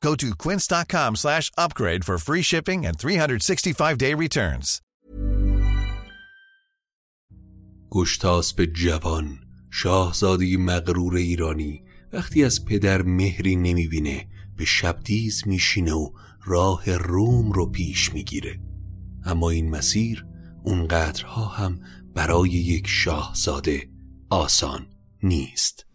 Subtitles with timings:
[0.00, 4.80] Go to quince.com slash upgrade for free shipping and 365-day returns.
[7.90, 9.38] گشتاسب جوان
[9.70, 16.10] شاهزاده مغرور ایرانی وقتی از پدر مهری نمی‌بینه به شبدیز میشینه و
[16.44, 18.60] راه روم رو پیش می‌گیره
[19.24, 20.26] اما این مسیر
[20.64, 21.80] اونقدرها هم
[22.14, 23.88] برای یک شاهزاده
[24.30, 24.86] آسان
[25.22, 25.87] نیست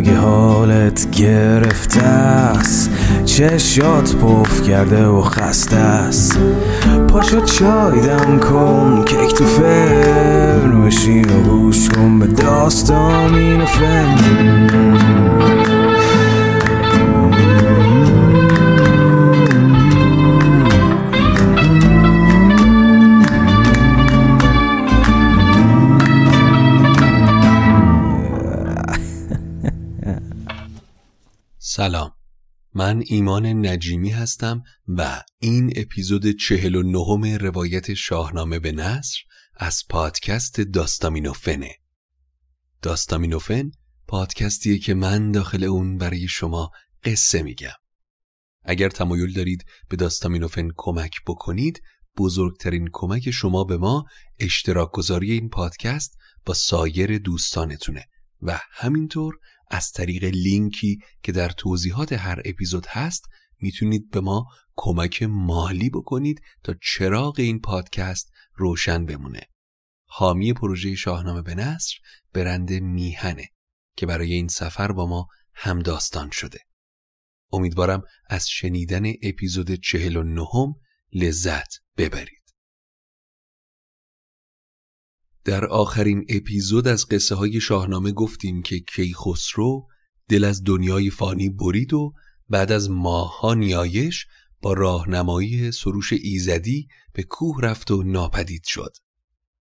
[0.00, 2.90] اگه حالت گرفته است
[3.24, 6.38] چشات پف کرده و خسته است.
[7.08, 15.39] پاشو چای دم کن کیک تو فرن بشین و گوش کن به داستان این فن.
[31.80, 32.12] سلام.
[32.74, 39.18] من ایمان نجیمی هستم و این اپیزود چهل و نهم روایت شاهنامه به نصر
[39.56, 41.76] از پادکست داستامینوفنه.
[42.82, 43.70] داستامینوفن
[44.08, 46.70] پادکستیه که من داخل اون برای شما
[47.04, 47.78] قصه میگم.
[48.64, 51.82] اگر تمایل دارید به داستامینوفن کمک بکنید
[52.18, 54.04] بزرگترین کمک شما به ما
[54.38, 58.06] اشتراک گذاری این پادکست با سایر دوستانتونه
[58.42, 59.38] و همینطور
[59.70, 63.28] از طریق لینکی که در توضیحات هر اپیزود هست
[63.60, 69.40] می‌تونید به ما کمک مالی بکنید تا چراغ این پادکست روشن بمونه.
[70.06, 71.94] حامی پروژه شاهنامه به نصر
[72.32, 73.48] برند میهنه
[73.96, 76.58] که برای این سفر با ما همداستان شده.
[77.52, 80.74] امیدوارم از شنیدن اپیزود چهل و نهم
[81.12, 82.39] لذت ببرید.
[85.44, 89.88] در آخرین اپیزود از قصه های شاهنامه گفتیم که کیخسرو
[90.28, 92.12] دل از دنیای فانی برید و
[92.48, 94.26] بعد از ماها نیایش
[94.62, 98.96] با راهنمایی سروش ایزدی به کوه رفت و ناپدید شد.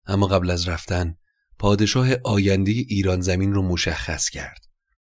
[0.06, 1.14] اما قبل از رفتن
[1.58, 4.64] پادشاه آینده ایران زمین رو مشخص کرد.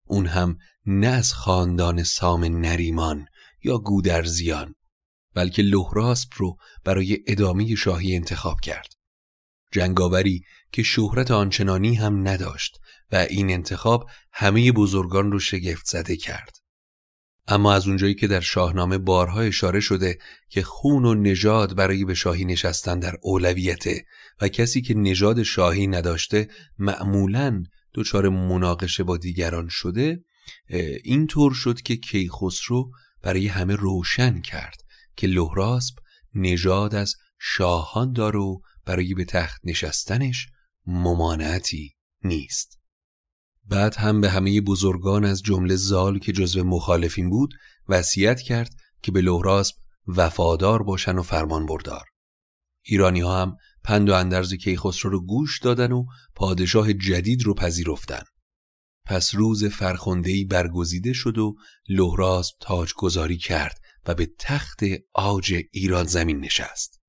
[0.06, 3.26] اون هم نه از خاندان سام نریمان
[3.62, 4.74] یا گودرزیان
[5.34, 8.94] بلکه لهراسپ رو برای ادامه شاهی انتخاب کرد.
[9.74, 12.78] جنگاوری که شهرت آنچنانی هم نداشت
[13.12, 16.56] و این انتخاب همه بزرگان رو شگفت زده کرد.
[17.48, 20.18] اما از اونجایی که در شاهنامه بارها اشاره شده
[20.48, 24.04] که خون و نژاد برای به شاهی نشستن در اولویته
[24.40, 26.48] و کسی که نژاد شاهی نداشته
[26.78, 27.62] معمولاً
[27.94, 30.24] دچار مناقشه با دیگران شده
[31.04, 32.90] این طور شد که کیخسرو
[33.22, 34.82] برای همه روشن کرد
[35.16, 35.94] که لهراسپ
[36.34, 40.46] نژاد از شاهان داره و برای به تخت نشستنش
[40.86, 41.94] ممانعتی
[42.24, 42.78] نیست.
[43.64, 47.54] بعد هم به همه بزرگان از جمله زال که جزو مخالفین بود
[47.88, 49.76] وصیت کرد که به لهراسپ
[50.06, 52.04] وفادار باشن و فرمان بردار.
[52.82, 58.22] ایرانی ها هم پند و اندرز کیخسرو رو گوش دادن و پادشاه جدید رو پذیرفتن.
[59.06, 61.54] پس روز فرخندهی برگزیده شد و
[61.88, 64.80] لهراسپ تاجگذاری کرد و به تخت
[65.12, 67.00] آج ایران زمین نشست.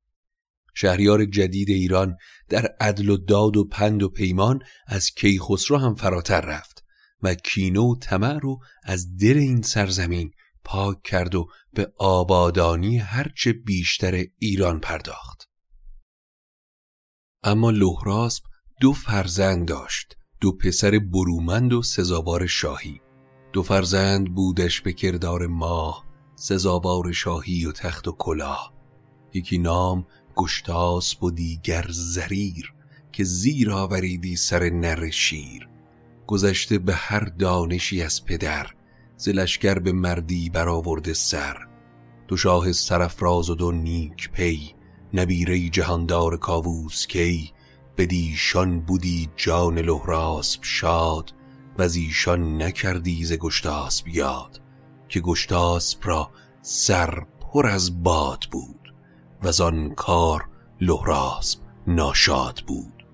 [0.75, 2.17] شهریار جدید ایران
[2.49, 6.83] در عدل و داد و پند و پیمان از کیخسرو هم فراتر رفت
[7.21, 10.31] و کینو و طمع رو از دل این سرزمین
[10.63, 15.49] پاک کرد و به آبادانی هرچه بیشتر ایران پرداخت.
[17.43, 18.43] اما لحراسب
[18.81, 23.01] دو فرزند داشت دو پسر برومند و سزاوار شاهی.
[23.53, 26.05] دو فرزند بودش به کردار ماه
[26.35, 28.73] سزاوار شاهی و تخت و کلاه.
[29.33, 32.73] یکی نام گشتاس و دیگر زریر
[33.11, 35.69] که زیر آوریدی سر نر شیر.
[36.27, 38.67] گذشته به هر دانشی از پدر
[39.17, 41.57] زلشگر به مردی برآورده سر.
[42.27, 44.73] دو شاه سرفراز و دو نیک پی
[45.13, 47.51] نبیره جهاندار کاووس کی.
[47.97, 51.33] بدیشان بودی جان لهراسب شاد
[51.77, 54.61] و از ایشان نکردی ز گشتاسب یاد.
[55.09, 58.84] که گشتاسب را سر پر از باد بود.
[59.45, 60.45] و آن کار
[60.81, 63.05] لهراسب ناشاد بود.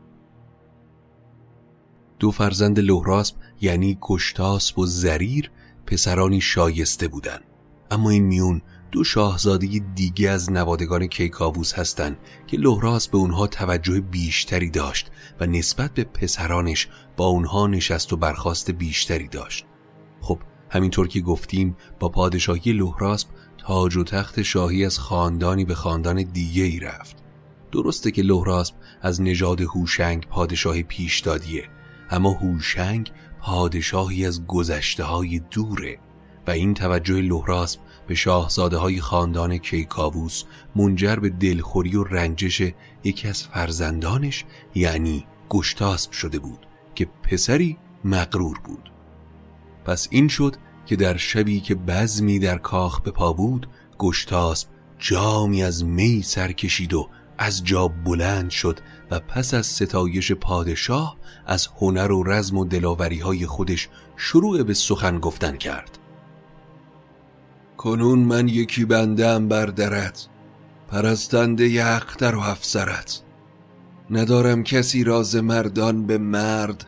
[2.20, 5.52] دو فرزند لهراسب یعنی گشتاسب و زریر
[5.86, 7.44] پسرانی شایسته بودند.
[7.92, 8.62] اما این میون
[8.92, 12.18] دو شاهزاده دیگه از نوادگان کیکاووس هستند
[12.48, 16.88] که لحراس به اونها توجه بیشتری داشت و نسبت به پسرانش
[17.18, 19.66] با اونها نشست و برخواست بیشتری داشت.
[20.22, 20.40] خب
[20.70, 23.28] همینطور که گفتیم با پادشاهی لحراسب
[23.62, 27.16] تاج و تخت شاهی از خاندانی به خاندان دیگه ای رفت.
[27.72, 31.70] درسته که لحراسب از نژاد هوشنگ پادشاه پیشدادیه
[32.10, 33.12] اما هوشنگ
[33.42, 36.00] پادشاهی از گذشته های دوره
[36.48, 40.44] و این توجه لحراسب به شاهزاده های خاندان کیکاووس
[40.76, 42.62] منجر به دلخوری و رنجش
[43.04, 48.92] یکی از فرزندانش یعنی گشتاسب شده بود که پسری مغرور بود.
[49.86, 50.56] پس این شد
[50.92, 53.68] که در شبی که بزمی در کاخ به پا بود
[54.00, 54.68] گشتاسب
[55.00, 58.80] جامی از می سر کشید و از جا بلند شد
[59.12, 64.74] و پس از ستایش پادشاه از هنر و رزم و دلاوری های خودش شروع به
[64.74, 65.98] سخن گفتن کرد.
[67.78, 70.28] کنون من یکی بندم بر درت
[70.88, 73.22] پرستنده یختر و افسرت.
[74.10, 76.86] ندارم کسی راز مردان به مرد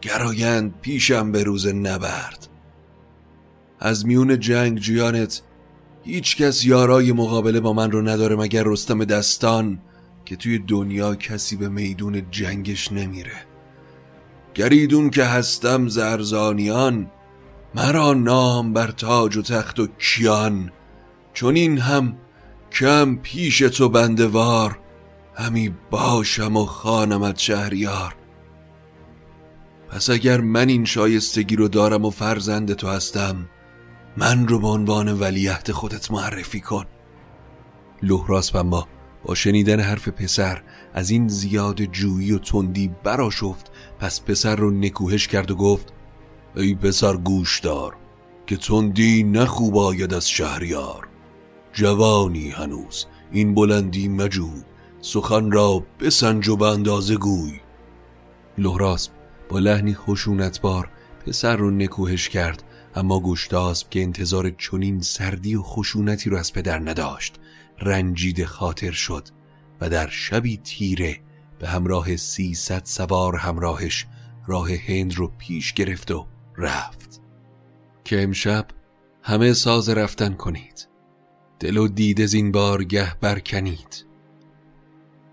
[0.00, 2.45] گرایند پیشم به روز نبرد.
[3.80, 5.42] از میون جنگ جیانت
[6.04, 9.78] هیچ کس یارای مقابله با من رو نداره مگر رستم دستان
[10.24, 13.46] که توی دنیا کسی به میدون جنگش نمیره.
[14.54, 17.10] گریدون که هستم زرزانیان
[17.74, 20.72] مرا نام بر تاج و تخت و کیان.
[21.32, 22.16] چون این هم
[22.72, 24.78] کم پیش تو بندوار
[25.34, 28.16] همی باشم و خانمت شهریار.
[29.88, 33.48] پس اگر من این شایستگی رو دارم و فرزند تو هستم
[34.16, 36.84] من رو به عنوان ولیهت خودت معرفی کن.
[38.02, 38.88] لحراس با
[39.24, 40.62] با شنیدن حرف پسر
[40.94, 45.92] از این زیاد جویی و تندی براشفت پس پسر رو نکوهش کرد و گفت
[46.56, 47.96] ای پسر گوش دار
[48.46, 51.08] که تندی نخوب آید از شهریار.
[51.72, 54.62] جوانی هنوز این بلندی مجوی
[55.00, 57.60] سخن را بسنج و به اندازه گوی.
[58.58, 59.08] لحراس
[59.48, 60.90] با لحنی خشونتبار
[61.26, 62.62] پسر رو نکوهش کرد.
[62.96, 67.34] اما گوشتاسب که انتظار چنین سردی و خشونتی رو از پدر نداشت
[67.78, 69.28] رنجید خاطر شد
[69.80, 71.20] و در شبی تیره
[71.58, 74.06] به همراه سیصد سوار همراهش
[74.46, 77.20] راه هند رو پیش گرفت و رفت.
[78.04, 78.66] که امشب
[79.22, 80.88] همه ساز رفتن کنید.
[81.60, 84.06] دل و دید این بارگه برکنید.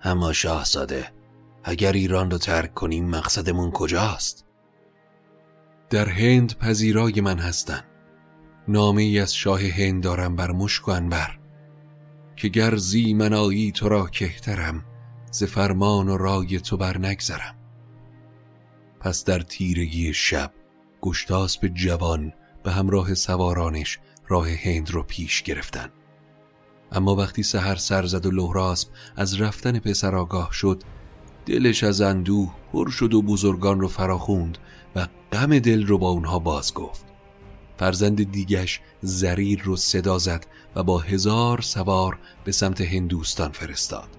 [0.04, 1.12] اما شاهزاده
[1.64, 4.43] اگر ایران رو ترک کنیم مقصدمون کجاست؟
[5.94, 7.82] در هند پذیرای من هستن
[8.68, 11.40] نامه ای از شاه هند دارم بر مشک و انبر
[12.36, 14.86] که گر زی منایی تو را کهترم
[15.32, 17.56] ز فرمان و رای تو بر نگذرم.
[19.00, 20.54] پس در تیرگی شب
[21.62, 22.34] به جوان
[22.64, 25.90] به همراه سوارانش راه هند رو پیش گرفتن.
[26.92, 30.84] اما وقتی سهر سر زد و لحراسب از رفتن پسر آگاه شد
[31.46, 34.58] دلش از اندوه پر شد و بزرگان رو فراخوند
[34.96, 37.06] و غم دل رو با اونها باز گفت.
[37.78, 40.46] فرزند دیگش زریر رو صدا زد
[40.76, 44.10] و با هزار سوار به سمت هندوستان فرستاد.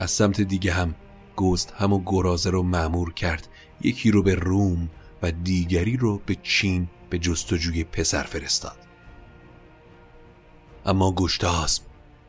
[0.00, 0.94] از سمت دیگه هم
[1.36, 3.48] گست هم و گرازه رو معمور کرد.
[3.80, 4.88] یکی رو به روم
[5.22, 8.76] و دیگری رو به چین به جستجوی پسر فرستاد.
[10.86, 11.82] اما گشتاسب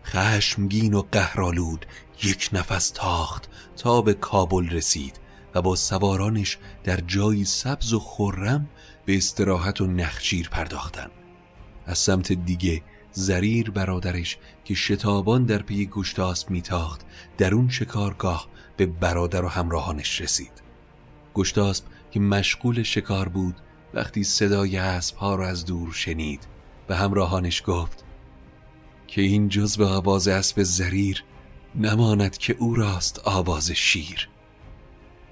[0.06, 1.86] خشمگین و قهرالود
[2.24, 5.20] یک نفس تاخت تا به کابل رسید
[5.56, 8.70] و با سوارانش در جایی سبز و خرم
[9.06, 11.08] به استراحت و نخچیر پرداختن
[11.86, 17.02] از سمت دیگه زریر برادرش که شتابان در پی گشتاسب میتاخت
[17.38, 18.48] در اون شکارگاه
[18.78, 20.52] به برادر و همراهانش رسید.
[21.34, 23.56] گشتاسب که مشغول شکار بود
[23.94, 26.48] وقتی صدای اسبها را از دور شنید
[26.88, 28.04] به همراهانش گفت
[29.08, 31.24] که این جز به آواز اسب زریر
[31.76, 34.30] نماند که او راست آواز شیر.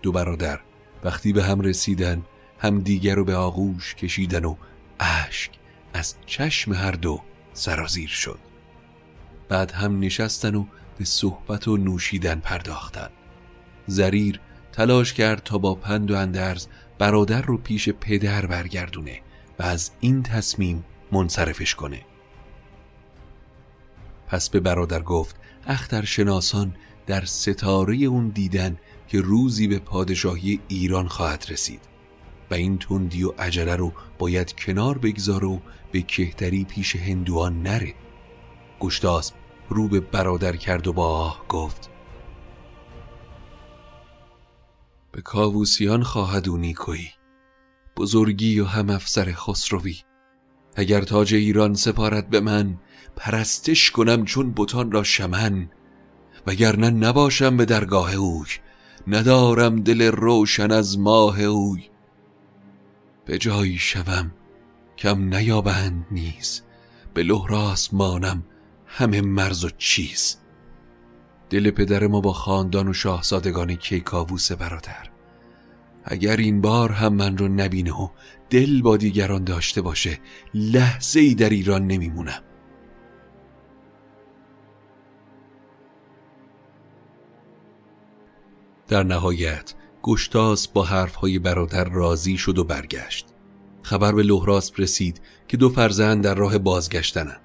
[0.02, 0.60] دو برادر
[1.04, 2.26] وقتی به هم رسیدن
[2.60, 4.56] هم دیگر رو به آغوش کشیدن و
[5.00, 5.52] اشک
[5.94, 7.22] از چشم هر دو
[7.54, 8.40] سرازیر شد.
[9.50, 10.66] بعد هم نشستن و
[10.98, 13.10] به صحبت و نوشیدن پرداختن.
[13.88, 14.40] زریر
[14.72, 16.68] تلاش کرد تا با پند و اندرز
[17.00, 19.22] برادر رو پیش پدر برگردونه
[19.60, 22.02] و از این تصمیم منصرفش کنه.
[24.28, 25.36] پس به برادر گفت
[25.68, 26.76] اخترشناسان
[27.08, 31.82] در ستاره اون دیدن که روزی به پادشاهی ایران خواهد رسید
[32.52, 37.94] و این تندی و عجله رو باید کنار بگذار و به کهتری پیش هندوان نره.
[38.80, 39.36] گشتاسب
[39.70, 41.90] رو به برادر کرد و با آه گفت
[45.12, 47.10] به کاووسیان خواهد و نیکویی
[47.98, 49.98] بزرگی و هم افسر خسروی.
[50.76, 52.78] اگر تاج ایران سپارت به من
[53.18, 55.70] پرستش کنم چون بتان را شمن
[56.48, 58.48] وگرنه نباشم به درگاه اوی
[59.08, 61.90] ندارم دل روشن از ماه اوی.
[63.26, 64.32] به جایی شوم
[64.98, 66.62] کم نیابند نیز
[67.14, 68.44] به لحراس مانم
[68.86, 70.38] همه مرز و چیز.
[71.50, 75.10] دل پدر ما با خاندان و شاهزادگان کیکاووس برادر
[76.04, 78.10] اگر این بار هم من رو نبینه و
[78.50, 80.20] دل با دیگران داشته باشه
[80.54, 82.44] لحظه ای در ایران نمیمونم.
[88.88, 93.26] در نهایت گشتاس با حرفهای برادر راضی شد و برگشت.
[93.82, 97.38] خبر به لحراسب رسید که دو فرزند در راه بازگشتنن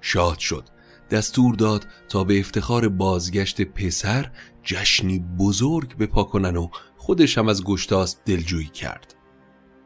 [0.00, 0.68] شاد شد.
[1.10, 4.30] دستور داد تا به افتخار بازگشت پسر
[4.62, 9.14] جشنی بزرگ بپا کنن و خودش هم از گشتاس دلجویی کرد.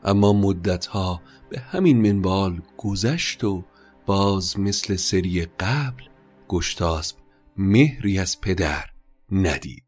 [0.05, 3.65] اما مدتها به همین منبال گذشت و
[4.07, 6.05] باز مثل سری قبل
[6.49, 7.17] گشتاسب
[7.57, 8.85] مهری از پدر
[9.33, 9.84] ندید.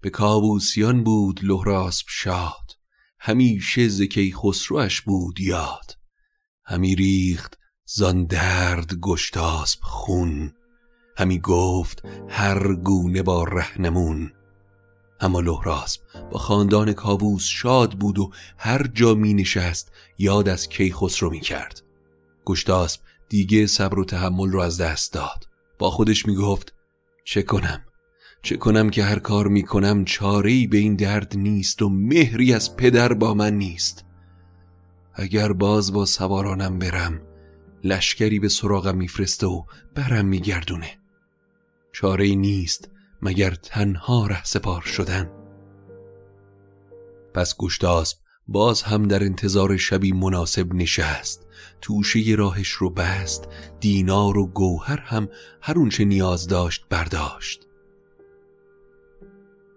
[0.00, 2.70] به کابوسیان بود لحراسب شاد
[3.20, 5.96] همیشه زکی خسروش بود یاد.
[6.64, 10.52] همی ریخت زان درد گشتاسب خون
[11.16, 14.32] همی گفت هر گونه با رهنمون
[15.20, 21.30] اما لحراسب با خاندان کابوس شاد بود و هر جا می نشست یاد از کیخسرو
[21.30, 21.82] می کرد.
[22.44, 25.46] گشتاسب دیگه صبر و تحمل رو از دست داد.
[25.78, 26.74] با خودش می گفت
[27.24, 27.84] چه کنم؟
[28.42, 32.76] چه کنم که هر کار می کنم چاره به این درد نیست و مهری از
[32.76, 34.04] پدر با من نیست.
[35.14, 37.20] اگر باز با سوارانم برم
[37.84, 40.98] لشکری به سراغم میفرسته و برم میگردونه.
[41.92, 42.90] چاره نیست
[43.22, 45.30] مگر تنها ره سپار شدن.
[47.34, 48.18] پس گشتاسب
[48.48, 51.46] باز هم در انتظار شبی مناسب نشست.
[51.80, 53.48] توشه راهش رو بست
[53.80, 55.28] دینار و گوهر هم
[55.60, 57.69] هر اونچه نیاز داشت برداشت.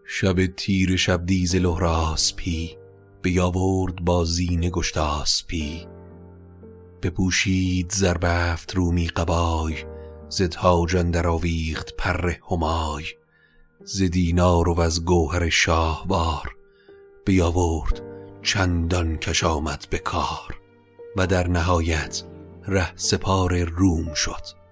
[0.05, 2.77] شب تیر شب دیز لحراسپی
[3.21, 5.87] بیاورد با زین گشتاسپی
[7.01, 9.75] بپوشید زربفت رومی قبای
[10.29, 13.03] ز تاج در آویخت پر همای.
[13.83, 16.55] ز دینار و از گوهر شاهوار
[17.25, 18.01] بیاورد
[18.41, 20.59] چندان کش آمد به کار.
[21.15, 22.23] و در نهایت
[22.67, 24.62] ره سپار روم شد.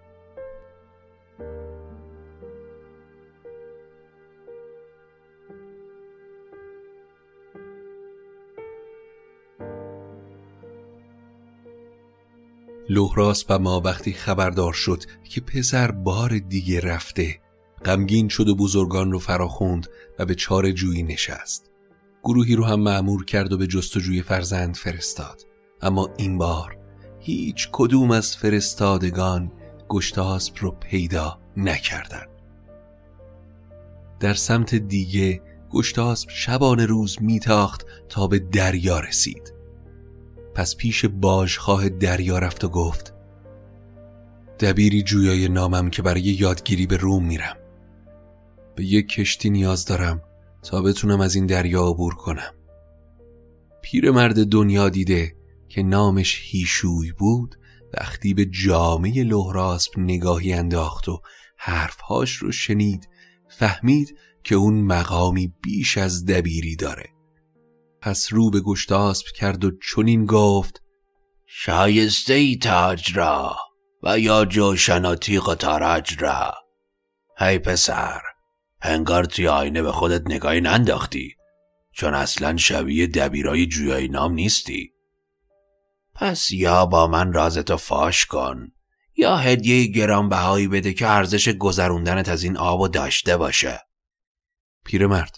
[12.92, 17.40] لحراس و ما وقتی خبردار شد که پسر بار دیگه رفته
[17.86, 19.88] غمگین شد و بزرگان رو فراخوند
[20.20, 21.72] و به چار جویی نشست.
[22.24, 25.42] گروهی رو هم معمور کرد و به جستجوی فرزند فرستاد.
[25.82, 26.78] اما این بار
[27.20, 29.52] هیچ کدوم از فرستادگان
[29.90, 32.30] گشتاسب رو پیدا نکردند.
[34.20, 39.61] در سمت دیگه گشتاسب شبان روز میتاخت تا به دریا رسید.
[40.56, 43.14] پس پیش باژخواه دریا رفت و گفت
[44.60, 47.58] دبیری جویای نامم که برای یادگیری به روم میرم.
[48.76, 50.22] به یک کشتی نیاز دارم
[50.64, 52.54] تا بتونم از این دریا عبور کنم.
[53.82, 55.36] پیرمرد دنیا دیده
[55.70, 57.56] که نامش هیشوی بود
[57.98, 61.22] وقتی به جامعه لحراسب نگاهی انداخت و
[61.58, 63.10] حرفهاش رو شنید
[63.50, 67.11] فهمید که اون مقامی بیش از دبیری داره.
[68.02, 70.82] پس رو به گشتاسب کرد و چنین گفت
[71.46, 73.58] شایسته ای تاج را
[74.04, 76.54] و یا جوشناتی قطارج را.
[77.38, 78.22] هی پسر
[78.82, 81.36] هنگار توی آینه به خودت نگاهی ننداختی
[81.92, 84.94] چون اصلا شبیه دبیرای جویای نام نیستی.
[86.16, 88.72] پس یا با من رازتو فاش کن
[89.16, 93.82] یا هدیه گرانبهایی بده که ارزش گذروندنت از این آب و داشته باشه.
[94.86, 95.38] پیرمرد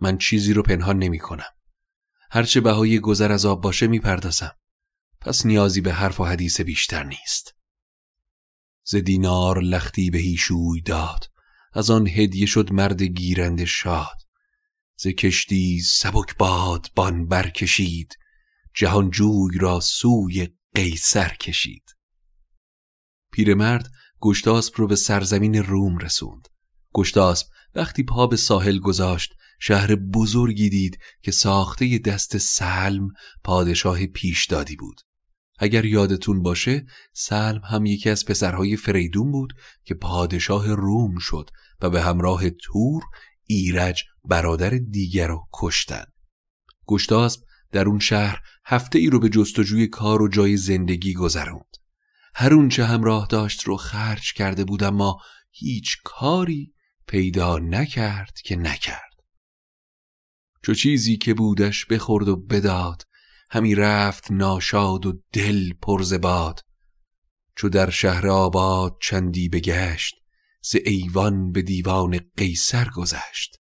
[0.00, 1.57] من چیزی رو پنهان نمی کنم
[2.30, 4.56] هرچه بهای گذر از آب باشه می‌پردازم.
[5.20, 7.54] پس نیازی به حرف و حدیث بیشتر نیست.
[8.84, 11.24] ز دینار لختی به هیشوی داد.
[11.72, 14.16] از آن هدیه شد مرد گیرنده شاد.
[14.96, 18.18] ز کشتی سبک باد بان برکشید.
[18.74, 21.84] جهانجوی را سوی قیصر کشید.
[23.32, 26.48] پیرمرد گشتاسب رو به سرزمین روم رسوند.
[26.94, 33.08] گشتاسب وقتی پا به ساحل گذاشت شهر بزرگی دید که ساخته دست سلم
[33.44, 35.00] پادشاه پیش دادی بود.
[35.58, 39.52] اگر یادتون باشه سلم هم یکی از پسرهای فریدون بود
[39.84, 41.50] که پادشاه روم شد
[41.80, 43.02] و به همراه تور
[43.46, 46.04] ایرج برادر دیگر رو کشتن
[46.86, 47.40] گشتاسب
[47.72, 51.76] در اون شهر هفته ای رو به جستجوی کار و جای زندگی گذروند.
[52.34, 55.18] هر اون چه همراه داشت رو خرج کرده بود اما
[55.50, 56.74] هیچ کاری
[57.06, 59.07] پیدا نکرد که نکرد.
[60.68, 63.02] چو چیزی که بودش بخورد و بداد
[63.50, 66.60] همی رفت ناشاد و دل پرز باد.
[67.56, 70.14] چو در شهر آباد چندی بگشت
[70.62, 73.60] ز ایوان به دیوان قیصر گذشت.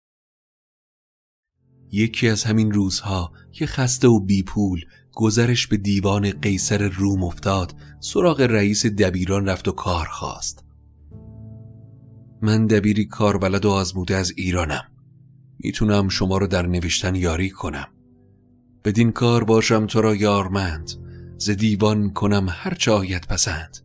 [1.90, 4.80] یکی از همین روزها که خسته و بیپول
[5.12, 10.64] گذرش به دیوان قیصر روم افتاد سراغ رئیس دبیران رفت و کار خواست.
[12.42, 14.91] من دبیری کاربلد و آزموده از ایرانم.
[15.64, 17.88] می‌تونم شما رو در نوشتن یاری کنم.
[18.84, 20.90] بدین کار باشم تو را یارمند.
[21.38, 23.78] ز دیوان کنم هر آید پسند.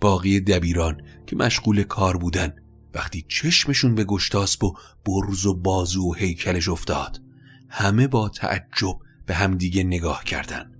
[0.00, 2.52] باقی دبیران که مشغول کار بودن
[2.94, 4.74] وقتی چشمشون به گشتاسب و
[5.06, 7.20] برز و بازو و هیکلش افتاد
[7.68, 10.72] همه با تعجب به همدیگه نگاه کردن.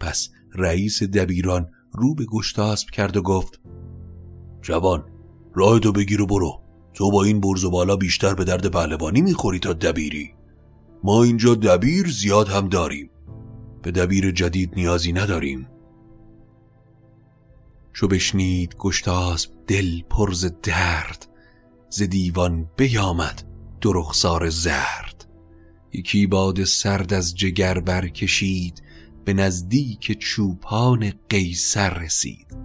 [0.00, 3.60] پس رئیس دبیران رو به گشتاسب کرد و گفت
[4.62, 5.04] جوان
[5.54, 6.63] راه تو بگیر و برو.
[6.94, 10.34] تو با این برز و بالا بیشتر به درد پهلوانی می‌خوری تا دبیری.
[11.04, 13.10] ما اینجا دبیر زیاد هم داریم.
[13.82, 15.68] به دبیر جدید نیازی نداریم.
[17.92, 21.26] چو بشنید گشتاسب دل پرز درد
[21.88, 23.42] ز دیوان بیامد
[23.80, 25.26] دو رخسار زرد.
[25.92, 28.82] یکی باد سرد از جگر برکشید
[29.24, 32.56] به نزدیک چوپان قیصر رسید.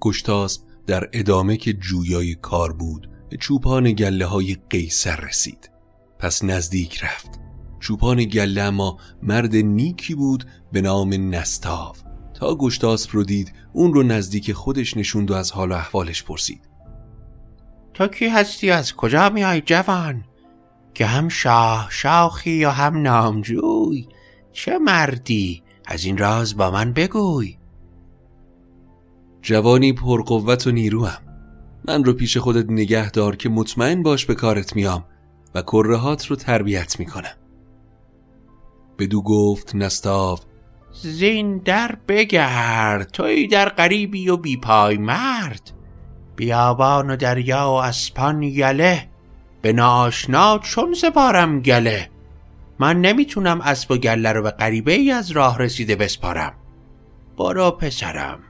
[0.00, 5.70] گشتاسب در ادامه که جویای کار بود به چوپان گله های قیصر رسید.
[6.18, 7.40] پس نزدیک رفت.
[7.80, 11.96] چوپان گله اما مرد نیکی بود به نام نستاو.
[12.34, 16.68] تا گشتاسب رو دید اون رو نزدیک خودش نشوند و از حال و احوالش پرسید.
[17.94, 20.24] تو کی هستی؟ از کجا میای جوان؟
[20.94, 24.08] که هم شاه شاخی یا هم نامجوی؟
[24.52, 27.56] چه مردی؟ از این راز با من بگوی.
[29.48, 31.18] جوانی پرقوت و نیروم
[31.88, 35.04] من رو پیش خودت نگه دار که مطمئن باش به کارت میام
[35.54, 37.34] و کرهات رو تربیت می‌کنم.
[38.98, 40.38] بدو گفت نستاو
[40.92, 45.70] زین در بگرد توی در غریبی و بیپای مرد.
[46.36, 49.08] بیابان و دریا و اسپان یله
[49.62, 52.10] به ناشنا چون سپارم گله.
[52.78, 56.54] من نمی‌تونم اسب و گله رو به غریبه ای از راه رسیده بسپارم.
[57.38, 58.47] برو پسرم.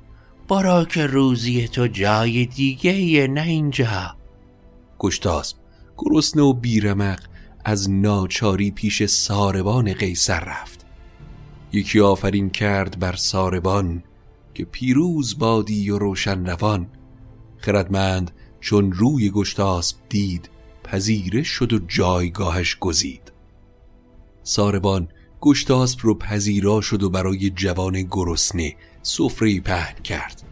[0.49, 4.17] برو که روزی تو جای دیگه نه اینجا.
[4.99, 5.57] گشتاسب
[5.99, 7.21] گرسنه و بیرمق
[7.65, 10.87] از ناچاری پیش ساربان قیصر رفت.
[11.73, 14.03] یکی آفرین کرد بر ساربان
[14.55, 16.87] که پیروز بادی و روشن روان.
[17.57, 18.31] خردمند
[18.61, 20.51] چون روی گشتاسب دید
[20.85, 23.33] پذیره شد و جایگاهش گزید.
[24.43, 25.09] ساربان
[25.41, 30.43] گشتاسب رو پذیرا شد و برای جوان گرسنه سفره پهن کرد.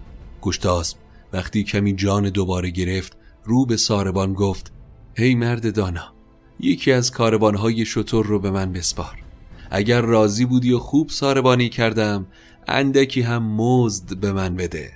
[0.42, 0.96] گشتاسب
[1.33, 4.72] وقتی کمی جان دوباره گرفت رو به ساربان گفت
[5.16, 6.12] ای مرد دانا
[6.61, 9.22] یکی از کاربانهای شطور رو به من بسپار.
[9.70, 12.27] اگر راضی بودی و خوب ساربانی کردم
[12.68, 14.92] اندکی هم مزد به من بده.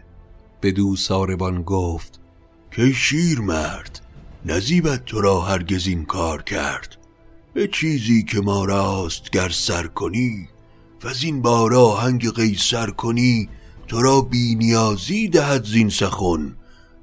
[0.62, 2.20] بدو ساربان گفت
[2.70, 4.00] که شیر مرد
[4.44, 6.99] نزیبت تو را هرگز این کار کرد.
[7.54, 10.48] به چیزی که ما راست گر سر کنی
[11.04, 13.48] و این بارا هنگ قیصر کنی
[13.88, 16.56] تو را بی نیازی دهد زین سخن.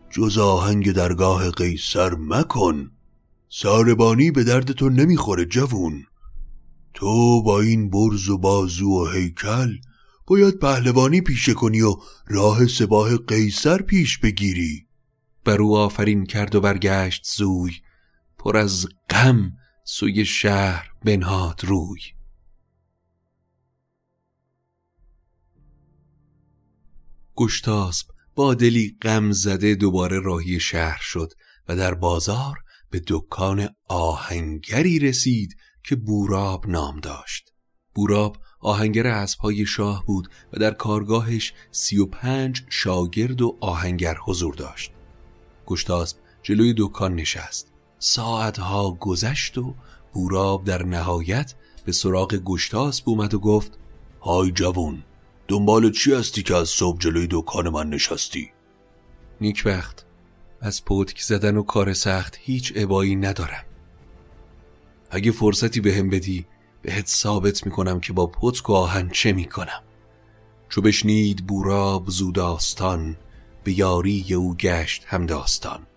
[0.10, 2.92] جز آهنگ درگاه قیصر مکن.
[3.50, 6.04] ساربانی به درد تو نمی‌خوره جوون.
[6.94, 9.78] تو با این برز و بازو و هیکل
[10.28, 11.96] باید پهلوانی پیشه کنی و
[12.28, 14.88] راه سباه قیصر پیش بگیری.
[15.46, 17.72] بر او آفرین کرد و برگشت زوی.
[18.38, 19.52] پر از غم
[19.90, 22.00] سوی شهر بنهاد روی.
[27.36, 31.34] گشتاسب با دلی غم زده دوباره راهی شهر شد
[31.68, 32.58] و در بازار
[32.90, 37.54] به دکان آهنگری رسید که بوراب نام داشت.
[37.96, 44.56] بوراب آهنگر اسبهای شاه بود و در کارگاهش سی و پنج شاگرد و آهنگر حضور
[44.56, 44.92] داشت.
[45.66, 47.77] گشتاسب جلوی دکان نشست.
[48.00, 49.76] ساعتها گذشت و
[50.14, 51.54] بوراب در نهایت
[51.86, 53.80] به سراغ گشتاسب اومد و گفت
[54.22, 55.04] های جوون
[55.48, 58.52] دنبال چی هستی که از صبح جلوی دکان من نشستی؟
[59.42, 60.06] نیکبخت
[60.62, 63.64] از پتک زدن و کار سخت هیچ عبایی ندارم.
[65.10, 66.46] اگه فرصتی به هم بدی
[66.82, 69.84] بهت ثابت می‌کنم که با پتک و آهن چه می‌کنم.
[70.70, 73.18] چو بشنید بوراب زوداستان
[73.64, 75.88] به یاری او گشت هم داستان.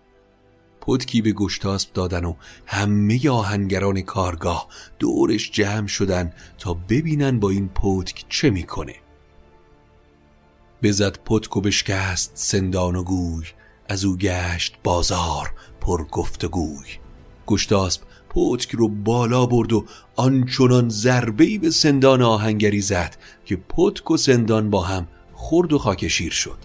[0.81, 4.67] پتکی به گشتاسب دادن و همه آهنگران کارگاه
[4.99, 8.95] دورش جمع شدن تا ببینن با این پتک چه می‌کنه.
[10.83, 13.45] بزد پتک و بشکست سندان و گوی
[13.89, 16.87] از او گشت بازار پر گفتگوی
[17.47, 24.17] گشتاسب پتک رو بالا برد و آنچنان ضربه‌ای به سندان آهنگری زد که پتک و
[24.17, 26.57] سندان با هم خرد و خاکشیر شد.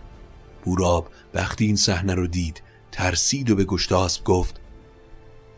[0.64, 2.62] بوراب وقتی این صحنه رو دید
[2.96, 4.60] ترسید و به گشتاسب گفت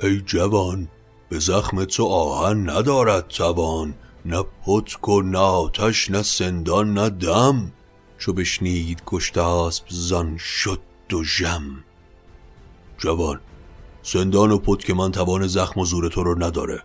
[0.01, 0.88] ای جوان
[1.29, 7.72] به زخم تو آهن ندارد توان نه پتک و نه آتش نه سندان نه دم.
[8.18, 11.85] چو بشنید گشتاسب زان شد دو جم
[12.98, 13.40] جوان
[14.03, 16.83] سندان و پتک من توان زخم و زور تو رو نداره.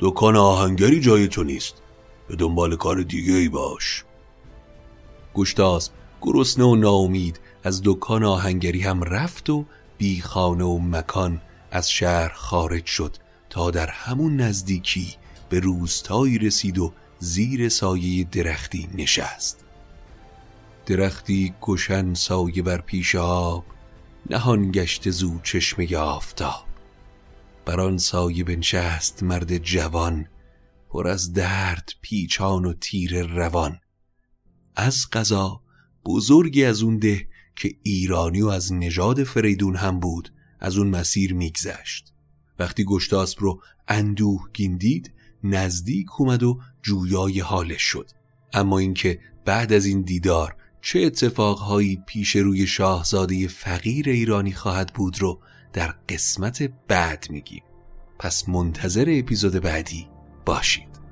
[0.00, 1.74] دکان آهنگری جای تو نیست.
[2.28, 4.04] به دنبال کار دیگه ای باش.
[5.34, 9.64] گشتاسب گرسنه و ناامید از دکان آهنگری هم رفت و
[9.98, 13.16] بی خانه و مکان از شهر خارج شد
[13.50, 15.14] تا در همون نزدیکی
[15.48, 19.64] به روستایی رسید و زیر سایه درختی نشست.
[20.86, 23.64] درختی گشن سایه بر پیش آب
[24.30, 26.64] نهان گشت زو چشمه آفتاب.
[27.64, 30.26] بر آن سایه بنشست مرد جوان
[30.88, 33.80] پر از درد پیچان و تیر روان.
[34.76, 35.60] از قضا
[36.04, 41.34] بزرگی از اون ده که ایرانی و از نژاد فریدون هم بود از اون مسیر
[41.34, 42.12] میگذشت.
[42.58, 45.12] وقتی گشتاسب رو اندوه گیندید
[45.44, 48.10] نزدیک اومد و جویای حالش شد.
[48.52, 55.22] اما اینکه بعد از این دیدار چه اتفاقهایی پیش روی شاهزاده فقیر ایرانی خواهد بود
[55.22, 55.40] رو
[55.72, 57.62] در قسمت بعد میگیم.
[58.18, 60.08] پس منتظر اپیزود بعدی
[60.46, 61.03] باشید.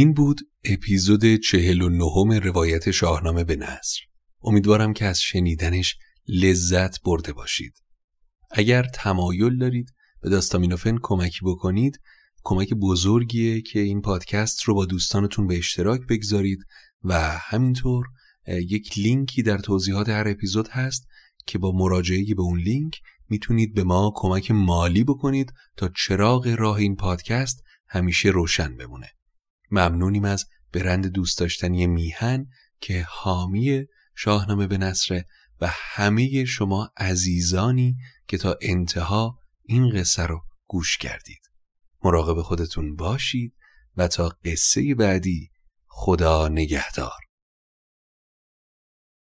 [0.00, 4.00] این بود اپیزود چهل و نهم روایت شاهنامه به نصر
[4.42, 5.96] امیدوارم که از شنیدنش
[6.28, 7.72] لذت برده باشید.
[8.50, 12.00] اگر تمایل دارید به داستامینوفن کمکی بکنید
[12.42, 16.58] کمک بزرگیه که این پادکست رو با دوستانتون به اشتراک بگذارید
[17.04, 18.06] و همینطور
[18.46, 21.06] یک لینکی در توضیحات هر اپیزود هست
[21.46, 26.76] که با مراجعه به اون لینک می‌تونید به ما کمک مالی بکنید تا چراغ راه
[26.76, 29.19] این پادکست همیشه روشن بمونه.
[29.70, 32.46] ممنونیم از برند دوست داشتنی میهن
[32.80, 35.26] که حامی شاهنامه به نصره
[35.60, 37.96] و همه شما عزیزانی
[38.28, 41.40] که تا انتها این قصه رو گوش کردید.
[42.04, 43.54] مراقب خودتون باشید
[43.96, 45.50] و تا قصه بعدی
[45.86, 47.29] خدا نگهدار.